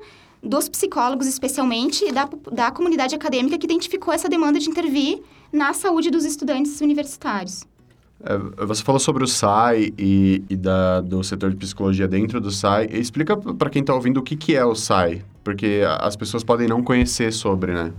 [0.43, 5.73] dos psicólogos, especialmente, e da, da comunidade acadêmica que identificou essa demanda de intervir na
[5.73, 7.65] saúde dos estudantes universitários.
[8.25, 12.51] É, você falou sobre o SAI e, e da, do setor de psicologia dentro do
[12.51, 12.89] SAI.
[12.91, 16.67] Explica para quem está ouvindo o que, que é o SAI, porque as pessoas podem
[16.67, 17.93] não conhecer sobre, né?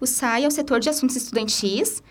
[0.00, 2.02] O SAI é o setor de assuntos estudantis.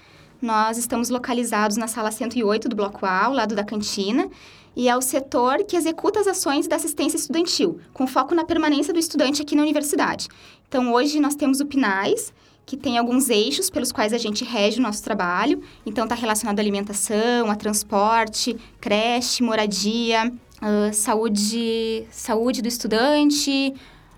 [0.41, 4.27] Nós estamos localizados na sala 108 do Bloco A, ao lado da cantina,
[4.75, 8.93] e é o setor que executa as ações da assistência estudantil, com foco na permanência
[8.93, 10.27] do estudante aqui na universidade.
[10.67, 12.33] Então, hoje nós temos o PNAES,
[12.65, 15.61] que tem alguns eixos pelos quais a gente rege o nosso trabalho.
[15.85, 23.73] Então, está relacionado à alimentação, a transporte, creche, moradia, uh, saúde, saúde do estudante,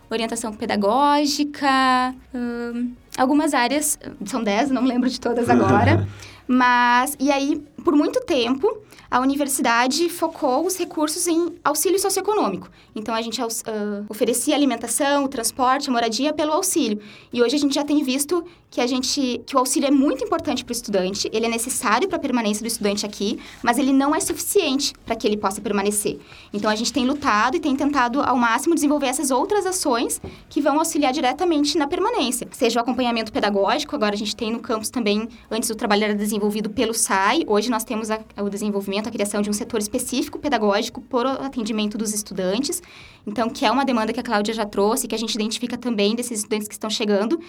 [0.09, 6.07] orientação pedagógica, uh, algumas áreas, são dez, não lembro de todas agora.
[6.47, 12.69] mas, e aí, por muito tempo, a universidade focou os recursos em auxílio socioeconômico.
[12.95, 13.45] Então, a gente uh,
[14.09, 16.99] oferecia alimentação, transporte, moradia pelo auxílio.
[17.31, 20.23] E hoje a gente já tem visto que, a gente, que o auxílio é muito
[20.23, 23.93] importante para o estudante, ele é necessário para a permanência do estudante aqui, mas ele
[23.93, 26.19] não é suficiente para que ele possa permanecer.
[26.53, 30.61] Então, a gente tem lutado e tem tentado ao máximo desenvolver essas outras ações que
[30.61, 32.47] vão auxiliar diretamente na permanência.
[32.51, 36.15] Seja o acompanhamento pedagógico, agora a gente tem no campus também, antes o trabalho era
[36.15, 40.39] desenvolvido pelo SAI, hoje nós temos a, o desenvolvimento, a criação de um setor específico
[40.39, 42.81] pedagógico por atendimento dos estudantes,
[43.25, 46.15] então, que é uma demanda que a Cláudia já trouxe, que a gente identifica também
[46.15, 47.39] desses estudantes que estão chegando,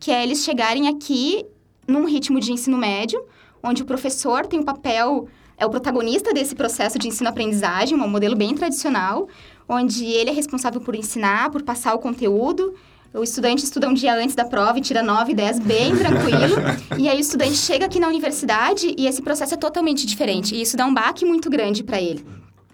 [0.00, 1.44] que é eles chegarem aqui
[1.86, 3.22] num ritmo de ensino médio,
[3.62, 8.36] onde o professor tem um papel, é o protagonista desse processo de ensino-aprendizagem, um modelo
[8.36, 9.28] bem tradicional,
[9.68, 12.74] onde ele é responsável por ensinar, por passar o conteúdo.
[13.12, 16.56] O estudante estuda um dia antes da prova e tira 9, 10 bem tranquilo.
[16.98, 20.54] e aí o estudante chega aqui na universidade e esse processo é totalmente diferente.
[20.54, 22.24] E isso dá um baque muito grande para ele.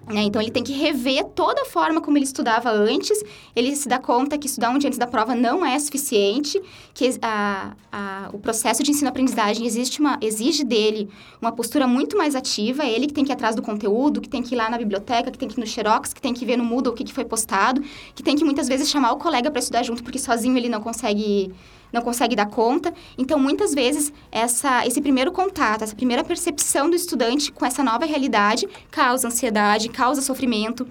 [0.06, 0.22] Né?
[0.22, 3.22] Então, ele tem que rever toda a forma como ele estudava antes.
[3.56, 6.60] Ele se dá conta que estudar um dia antes da prova não é suficiente,
[6.92, 11.08] que a, a, o processo de ensino-aprendizagem exige dele
[11.40, 12.84] uma postura muito mais ativa.
[12.84, 14.76] É ele que tem que ir atrás do conteúdo, que tem que ir lá na
[14.76, 17.04] biblioteca, que tem que ir no Xerox, que tem que ver no Moodle o que,
[17.04, 17.82] que foi postado,
[18.14, 20.80] que tem que muitas vezes chamar o colega para estudar junto, porque sozinho ele não
[20.80, 21.52] consegue
[21.92, 22.92] não consegue dar conta.
[23.16, 28.04] Então, muitas vezes, essa, esse primeiro contato, essa primeira percepção do estudante com essa nova
[28.04, 30.86] realidade causa ansiedade, causa sofrimento,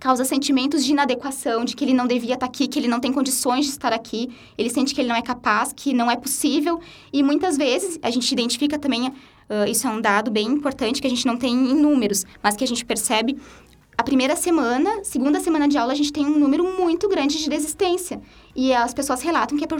[0.00, 3.12] causa sentimentos de inadequação, de que ele não devia estar aqui, que ele não tem
[3.12, 6.80] condições de estar aqui, ele sente que ele não é capaz, que não é possível.
[7.12, 11.06] E muitas vezes a gente identifica também, uh, isso é um dado bem importante que
[11.06, 13.36] a gente não tem em números, mas que a gente percebe.
[14.00, 17.50] A primeira semana, segunda semana de aula, a gente tem um número muito grande de
[17.50, 18.18] desistência.
[18.56, 19.78] E as pessoas relatam que é por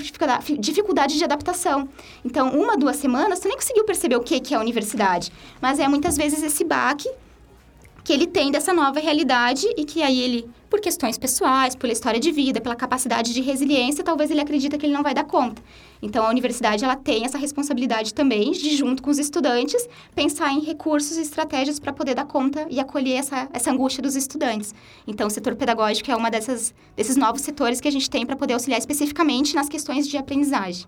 [0.58, 1.88] dificuldade de adaptação.
[2.22, 5.32] Então, uma, duas semanas, você nem conseguiu perceber o que é a universidade.
[5.58, 7.10] Mas é muitas vezes esse baque
[8.04, 12.20] que ele tem dessa nova realidade e que aí ele, por questões pessoais, pela história
[12.20, 15.60] de vida, pela capacidade de resiliência, talvez ele acredita que ele não vai dar conta.
[16.00, 20.60] Então, a universidade ela tem essa responsabilidade também de, junto com os estudantes, pensar em
[20.60, 24.72] recursos e estratégias para poder dar conta e acolher essa, essa angústia dos estudantes.
[25.06, 28.36] Então, o setor pedagógico é uma dessas, desses novos setores que a gente tem para
[28.36, 30.86] poder auxiliar especificamente nas questões de aprendizagem.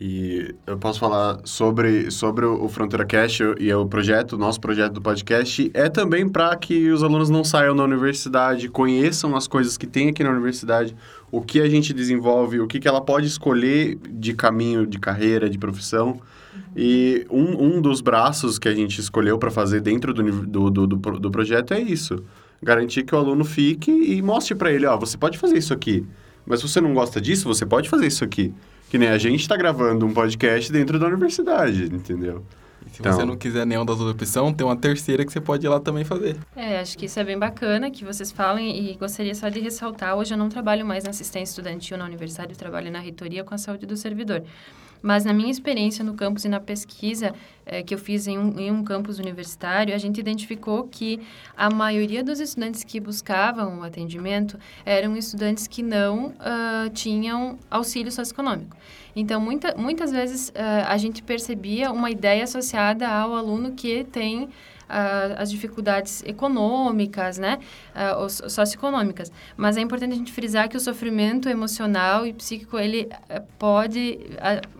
[0.00, 4.94] E eu posso falar sobre, sobre o Fronteira Cast e o projeto, o nosso projeto
[4.94, 9.76] do podcast, é também para que os alunos não saiam da universidade, conheçam as coisas
[9.76, 10.96] que tem aqui na universidade,
[11.30, 15.50] o que a gente desenvolve, o que, que ela pode escolher de caminho, de carreira,
[15.50, 16.18] de profissão.
[16.74, 20.86] E um, um dos braços que a gente escolheu para fazer dentro do, do, do,
[20.86, 22.24] do, do projeto é isso.
[22.62, 26.06] Garantir que o aluno fique e mostre para ele, ó, você pode fazer isso aqui.
[26.46, 28.54] Mas se você não gosta disso, você pode fazer isso aqui.
[28.90, 32.44] Que nem a gente está gravando um podcast dentro da universidade, entendeu?
[32.86, 33.12] E se então...
[33.12, 35.80] você não quiser nenhuma das outras opções, tem uma terceira que você pode ir lá
[35.80, 36.36] também fazer.
[36.56, 40.16] É, acho que isso é bem bacana que vocês falem e gostaria só de ressaltar,
[40.16, 43.54] hoje eu não trabalho mais na assistência estudantil na universidade, eu trabalho na reitoria com
[43.54, 44.42] a saúde do servidor.
[45.02, 48.58] Mas na minha experiência no campus e na pesquisa é, que eu fiz em um,
[48.58, 51.20] em um campus universitário, a gente identificou que
[51.56, 58.12] a maioria dos estudantes que buscavam o atendimento eram estudantes que não uh, tinham auxílio
[58.12, 58.76] socioeconômico.
[59.14, 60.52] Então, muita, muitas vezes uh,
[60.86, 64.48] a gente percebia uma ideia associada ao aluno que tem
[65.36, 67.58] as dificuldades econômicas, né,
[67.94, 69.30] uh, socioeconômicas.
[69.56, 74.18] Mas é importante a gente frisar que o sofrimento emocional e psíquico, ele uh, pode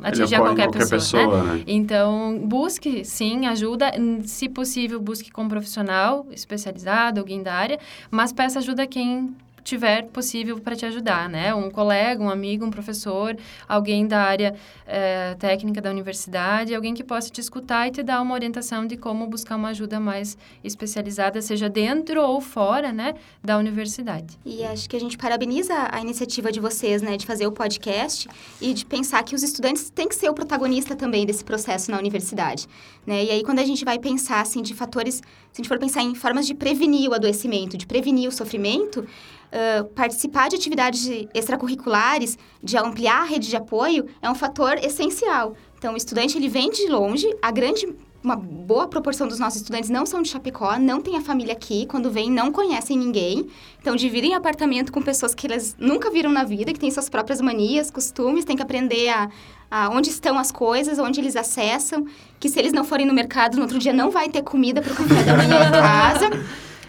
[0.03, 1.55] atingir ele qualquer, qualquer pessoa, pessoa né?
[1.55, 1.65] né?
[1.67, 3.93] Então, busque, sim, ajuda.
[4.25, 7.79] Se possível, busque com um profissional especializado, alguém da área,
[8.11, 11.55] mas peça ajuda a quem tiver possível para te ajudar, né?
[11.55, 13.37] Um colega, um amigo, um professor,
[13.69, 14.55] alguém da área
[14.87, 18.97] é, técnica da universidade, alguém que possa te escutar e te dar uma orientação de
[18.97, 24.39] como buscar uma ajuda mais especializada, seja dentro ou fora, né, da universidade.
[24.45, 28.29] E acho que a gente parabeniza a iniciativa de vocês, né, de fazer o podcast
[28.61, 31.99] e de pensar que os estudantes têm que ser o protagonista também desse processo na
[31.99, 32.67] universidade,
[33.07, 33.25] né?
[33.25, 35.23] E aí quando a gente vai pensar assim de fatores, se
[35.55, 39.07] a gente for pensar em formas de prevenir o adoecimento, de prevenir o sofrimento,
[39.53, 45.55] uh, participar de atividades extracurriculares, de ampliar a rede de apoio, é um fator essencial.
[45.79, 47.89] Então, o estudante ele vem de longe, a grande
[48.23, 51.87] uma boa proporção dos nossos estudantes não são de Chapecó, não tem a família aqui,
[51.87, 53.47] quando vêm não conhecem ninguém.
[53.81, 57.41] Então, dividem apartamento com pessoas que eles nunca viram na vida, que têm suas próprias
[57.41, 59.31] manias, costumes, tem que aprender a,
[59.71, 62.05] a onde estão as coisas, onde eles acessam,
[62.39, 64.93] que se eles não forem no mercado, no outro dia não vai ter comida para
[64.93, 66.31] o café da manhã em casa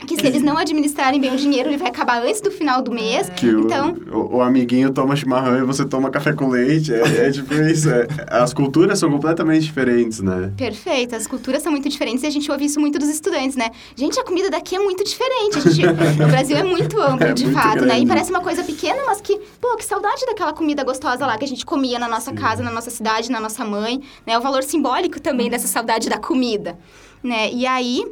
[0.05, 2.91] que se eles não administrarem bem o dinheiro, ele vai acabar antes do final do
[2.91, 3.29] mês.
[3.29, 3.95] Que então...
[4.11, 6.93] o, o, amiguinho toma chimarrão e você toma café com leite.
[6.93, 7.89] É, é tipo isso.
[7.89, 10.51] É, as culturas são completamente diferentes, né?
[10.57, 11.15] Perfeito.
[11.15, 13.69] As culturas são muito diferentes e a gente ouve isso muito dos estudantes, né?
[13.95, 15.57] Gente, a comida daqui é muito diferente.
[15.57, 17.87] A gente, o Brasil é muito amplo, é de muito fato, grande.
[17.87, 17.99] né?
[17.99, 21.45] E parece uma coisa pequena, mas que, pô, que saudade daquela comida gostosa lá que
[21.45, 22.37] a gente comia na nossa Sim.
[22.37, 24.37] casa, na nossa cidade, na nossa mãe, né?
[24.37, 26.77] O valor simbólico também dessa saudade da comida,
[27.23, 27.51] né?
[27.51, 28.03] E aí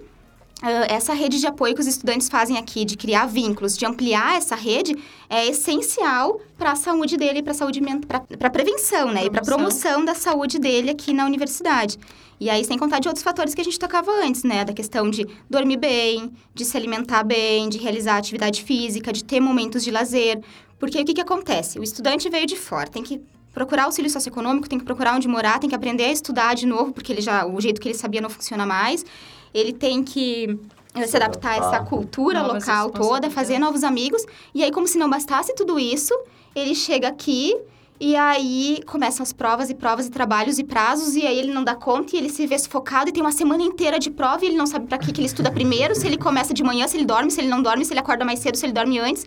[0.62, 4.56] essa rede de apoio que os estudantes fazem aqui, de criar vínculos, de ampliar essa
[4.56, 4.94] rede,
[5.30, 9.26] é essencial para a saúde dele, para a saúde para a prevenção, né?
[9.26, 11.98] E para a promoção da saúde dele aqui na universidade.
[12.42, 14.66] E aí, sem contar de outros fatores que a gente tocava antes, né?
[14.66, 19.40] Da questão de dormir bem, de se alimentar bem, de realizar atividade física, de ter
[19.40, 20.42] momentos de lazer.
[20.78, 21.80] Porque o que, que acontece?
[21.80, 23.22] O estudante veio de fora, tem que
[23.54, 26.94] procurar auxílio socioeconômico, tem que procurar onde morar, tem que aprender a estudar de novo,
[26.94, 29.06] porque ele já o jeito que ele sabia não funciona mais
[29.54, 30.60] ele tem que
[30.94, 34.26] eh, se adaptar a essa cultura Novas local toda, fazer novos amigos.
[34.54, 36.14] E aí, como se não bastasse tudo isso,
[36.56, 37.56] ele chega aqui
[38.00, 41.66] e aí começam as provas e provas e trabalhos e prazos, e aí ele não
[41.66, 44.48] dá conta e ele se vê sufocado e tem uma semana inteira de prova e
[44.48, 46.96] ele não sabe para que, que ele estuda primeiro, se ele começa de manhã, se
[46.96, 49.26] ele dorme, se ele não dorme, se ele acorda mais cedo, se ele dorme antes.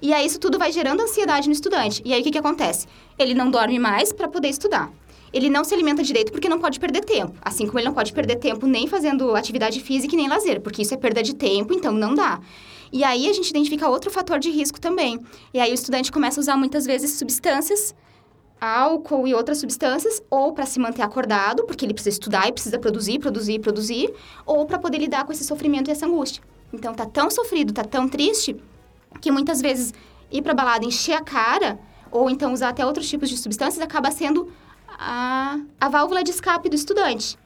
[0.00, 2.00] E aí isso tudo vai gerando ansiedade no estudante.
[2.04, 2.86] E aí o que, que acontece?
[3.18, 4.90] Ele não dorme mais para poder estudar
[5.32, 7.34] ele não se alimenta direito porque não pode perder tempo.
[7.40, 10.82] Assim como ele não pode perder tempo nem fazendo atividade física e nem lazer, porque
[10.82, 12.40] isso é perda de tempo, então não dá.
[12.92, 15.18] E aí a gente identifica outro fator de risco também.
[15.54, 17.94] E aí o estudante começa a usar muitas vezes substâncias
[18.62, 22.78] álcool e outras substâncias, ou para se manter acordado, porque ele precisa estudar e precisa
[22.78, 24.14] produzir, produzir, produzir,
[24.46, 26.40] ou para poder lidar com esse sofrimento e essa angústia.
[26.72, 28.56] Então tá tão sofrido, tá tão triste,
[29.20, 29.92] que muitas vezes
[30.30, 31.76] ir para balada encher a cara,
[32.08, 34.52] ou então usar até outros tipos de substâncias, acaba sendo
[34.98, 37.38] a, a válvula de escape do estudante.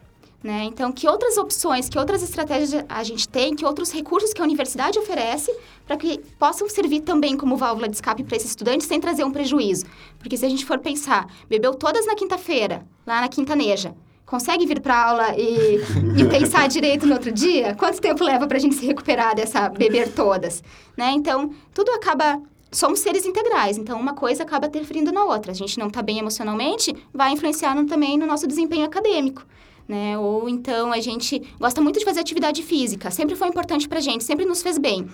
[0.42, 0.64] Né?
[0.64, 4.44] Então, que outras opções, que outras estratégias a gente tem, que outros recursos que a
[4.44, 5.52] universidade oferece
[5.86, 9.32] para que possam servir também como válvula de escape para esse estudante sem trazer um
[9.32, 9.86] prejuízo.
[10.18, 13.94] Porque se a gente for pensar, bebeu todas na quinta-feira, lá na quintaneja,
[14.24, 15.80] consegue vir para aula e,
[16.16, 17.74] e pensar direito no outro dia?
[17.74, 20.62] Quanto tempo leva para a gente se recuperar dessa beber todas?
[20.96, 21.10] Né?
[21.12, 22.40] Então, tudo acaba
[22.70, 25.52] somos seres integrais, então uma coisa acaba interferindo na outra.
[25.52, 29.44] A gente não está bem emocionalmente, vai influenciar no, também no nosso desempenho acadêmico
[29.88, 30.18] né?
[30.18, 34.24] Ou então a gente gosta muito de fazer atividade física, sempre foi importante pra gente,
[34.24, 35.08] sempre nos fez bem.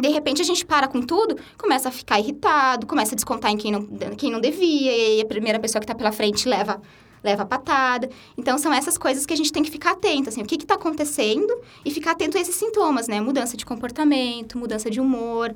[0.00, 3.56] De repente a gente para com tudo, começa a ficar irritado, começa a descontar em
[3.56, 3.86] quem não,
[4.16, 6.80] quem não devia, e a primeira pessoa que está pela frente leva
[7.24, 8.08] leva a patada.
[8.38, 10.74] Então, são essas coisas que a gente tem que ficar atento, assim, o que está
[10.74, 11.52] acontecendo
[11.84, 13.20] e ficar atento a esses sintomas, né?
[13.20, 15.52] Mudança de comportamento, mudança de humor,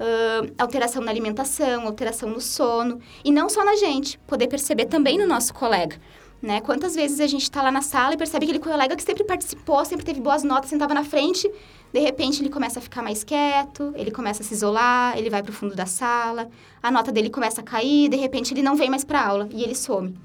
[0.00, 2.98] uh, alteração na alimentação, alteração no sono.
[3.24, 5.96] E não só na gente, poder perceber também no nosso colega.
[6.42, 6.62] Né?
[6.62, 9.84] Quantas vezes a gente está lá na sala e percebe aquele colega que sempre participou,
[9.84, 11.46] sempre teve boas notas, sentava na frente,
[11.92, 15.42] de repente ele começa a ficar mais quieto, ele começa a se isolar, ele vai
[15.42, 16.48] para o fundo da sala,
[16.82, 19.62] a nota dele começa a cair, de repente ele não vem mais para aula e
[19.62, 20.16] ele some.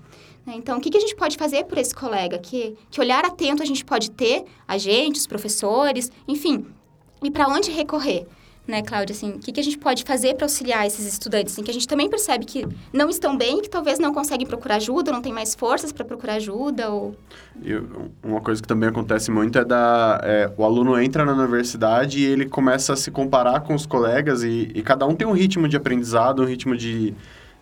[0.46, 0.54] Né?
[0.56, 2.38] Então, o que, que a gente pode fazer por esse colega?
[2.38, 6.66] Que, que olhar atento a gente pode ter, a gente, os professores, enfim,
[7.22, 8.26] e para onde recorrer?
[8.68, 9.14] Né, Cláudia?
[9.14, 11.54] Assim, o que, que a gente pode fazer para auxiliar esses estudantes?
[11.54, 14.76] Assim, que a gente também percebe que não estão bem, que talvez não conseguem procurar
[14.76, 17.16] ajuda, não tem mais forças para procurar ajuda ou...
[17.64, 17.74] E
[18.24, 20.20] uma coisa que também acontece muito é da...
[20.24, 24.44] É, o aluno entra na universidade e ele começa a se comparar com os colegas
[24.44, 27.14] e, e cada um tem um ritmo de aprendizado, um ritmo de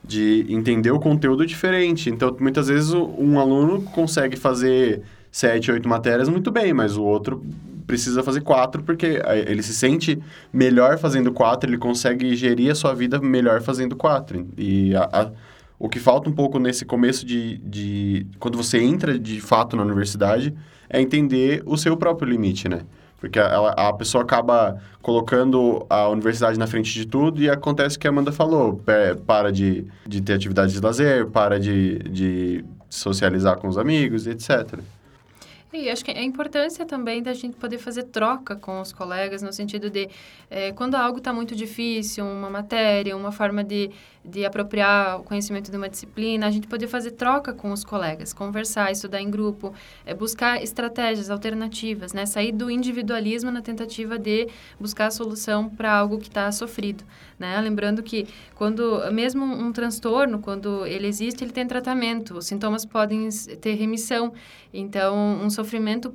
[0.06, 2.10] de entender o conteúdo diferente.
[2.10, 5.02] Então, muitas vezes, um aluno consegue fazer
[5.32, 7.44] sete, oito matérias muito bem, mas o outro
[7.86, 10.22] precisa fazer quatro, porque ele se sente
[10.52, 14.48] melhor fazendo quatro, ele consegue gerir a sua vida melhor fazendo quatro.
[14.58, 15.32] E a, a,
[15.78, 18.26] o que falta um pouco nesse começo de, de...
[18.40, 20.54] Quando você entra de fato na universidade,
[20.90, 22.82] é entender o seu próprio limite, né?
[23.20, 28.00] Porque a, a pessoa acaba colocando a universidade na frente de tudo e acontece o
[28.00, 28.82] que a Amanda falou.
[29.26, 34.80] Para de, de ter atividades de lazer, para de, de socializar com os amigos, etc.
[35.76, 39.52] E acho que a importância também da gente poder fazer troca com os colegas, no
[39.52, 40.08] sentido de,
[40.48, 43.90] é, quando algo está muito difícil, uma matéria, uma forma de,
[44.24, 48.34] de apropriar o conhecimento de uma disciplina, a gente poder fazer troca com os colegas,
[48.34, 49.74] conversar, estudar em grupo,
[50.06, 52.28] é, buscar estratégias alternativas, né?
[52.28, 54.48] Sair do individualismo na tentativa de
[54.80, 57.04] buscar a solução para algo que está sofrido,
[57.38, 57.60] né?
[57.62, 63.30] Lembrando que quando, mesmo um transtorno, quando ele existe, ele tem tratamento, os sintomas podem
[63.62, 64.34] ter remissão,
[64.74, 66.14] então um sofrimento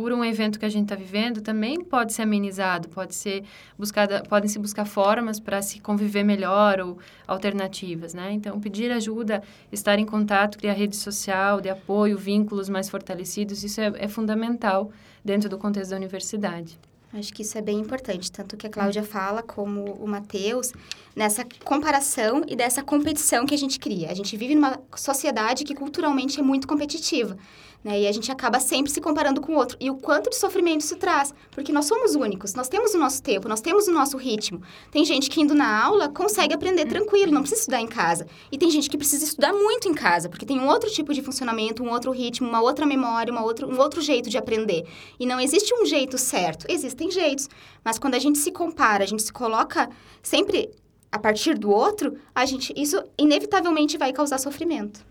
[0.00, 3.44] por um evento que a gente está vivendo também pode ser amenizado, pode ser
[3.76, 8.32] buscada, podem se buscar formas para se conviver melhor ou alternativas, né?
[8.32, 13.78] Então, pedir ajuda, estar em contato, criar rede social de apoio, vínculos mais fortalecidos, isso
[13.78, 14.90] é, é fundamental
[15.22, 16.78] dentro do contexto da universidade.
[17.12, 20.72] Acho que isso é bem importante, tanto que a Cláudia fala como o Matheus,
[21.14, 24.10] nessa comparação e dessa competição que a gente cria.
[24.10, 27.36] A gente vive numa sociedade que culturalmente é muito competitiva.
[27.82, 28.02] Né?
[28.02, 29.76] E a gente acaba sempre se comparando com o outro.
[29.80, 31.32] E o quanto de sofrimento isso traz.
[31.50, 34.60] Porque nós somos únicos, nós temos o nosso tempo, nós temos o nosso ritmo.
[34.90, 38.26] Tem gente que indo na aula consegue aprender tranquilo, não precisa estudar em casa.
[38.52, 41.22] E tem gente que precisa estudar muito em casa, porque tem um outro tipo de
[41.22, 44.86] funcionamento, um outro ritmo, uma outra memória, uma outra, um outro jeito de aprender.
[45.18, 47.48] E não existe um jeito certo, existem jeitos.
[47.82, 49.88] Mas quando a gente se compara, a gente se coloca
[50.22, 50.70] sempre
[51.10, 55.09] a partir do outro, a gente isso inevitavelmente vai causar sofrimento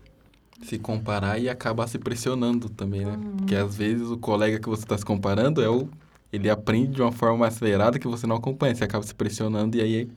[0.62, 3.12] se comparar e acabar se pressionando também, né?
[3.12, 3.36] Uhum.
[3.38, 5.88] Porque às vezes o colega que você está se comparando é o
[6.32, 9.80] ele aprende de uma forma acelerada que você não acompanha, você acaba se pressionando e
[9.80, 10.08] aí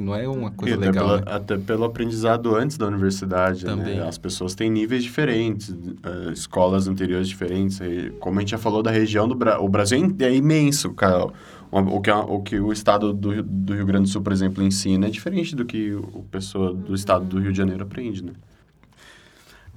[0.00, 1.04] não é uma coisa até legal.
[1.04, 1.24] Pela, né?
[1.26, 3.70] Até pelo aprendizado antes da universidade, né?
[3.70, 3.96] Também.
[3.96, 4.06] Né?
[4.06, 7.78] As pessoas têm níveis diferentes, uh, escolas anteriores diferentes.
[8.20, 11.28] Como a gente já falou da região do Brasil, o Brasil é, é imenso, cara.
[11.70, 15.06] O que, o que o estado do, do Rio Grande do Sul, por exemplo, ensina
[15.06, 18.32] é diferente do que o pessoa do estado do Rio de Janeiro aprende, né?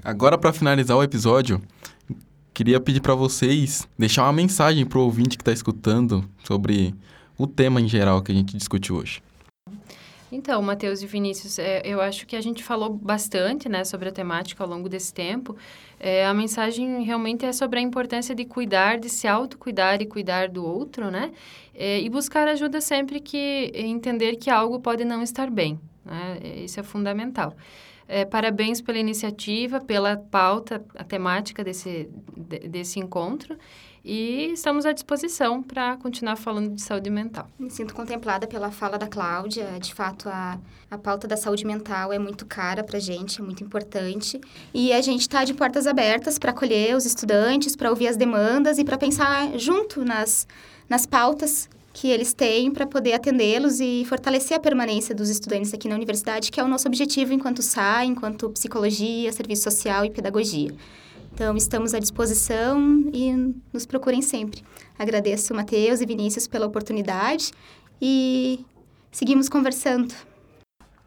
[0.04, 1.62] Agora, para finalizar o episódio,
[2.54, 6.96] queria pedir para vocês deixar uma mensagem para o ouvinte que está escutando sobre
[7.38, 9.22] o tema em geral que a gente discutiu hoje.
[10.32, 14.12] Então, Matheus e Vinícius, é, eu acho que a gente falou bastante né, sobre a
[14.12, 15.58] temática ao longo desse tempo.
[16.00, 20.48] É, a mensagem realmente é sobre a importância de cuidar, de se autocuidar e cuidar
[20.48, 21.32] do outro, né?
[21.74, 25.80] É, e buscar ajuda sempre que entender que algo pode não estar bem.
[26.06, 26.40] Né?
[26.64, 27.56] Isso é fundamental.
[28.12, 33.56] É, parabéns pela iniciativa, pela pauta, a temática desse, de, desse encontro.
[34.04, 37.48] E estamos à disposição para continuar falando de saúde mental.
[37.60, 39.78] Me sinto contemplada pela fala da Cláudia.
[39.80, 40.58] De fato, a,
[40.90, 44.42] a pauta da saúde mental é muito cara para a gente, é muito importante.
[44.74, 48.80] E a gente está de portas abertas para acolher os estudantes, para ouvir as demandas
[48.80, 50.48] e para pensar junto nas,
[50.90, 51.70] nas pautas
[52.00, 56.50] que eles têm para poder atendê-los e fortalecer a permanência dos estudantes aqui na universidade,
[56.50, 60.72] que é o nosso objetivo enquanto SAI, enquanto psicologia, serviço social e pedagogia.
[61.34, 64.64] Então, estamos à disposição e nos procurem sempre.
[64.98, 67.52] Agradeço Matheus e Vinícius pela oportunidade
[68.02, 68.66] e
[69.12, 70.16] seguimos conversando.